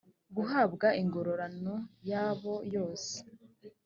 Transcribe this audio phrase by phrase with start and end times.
[0.35, 1.75] guhabwa ingororano
[2.09, 3.15] yabo yose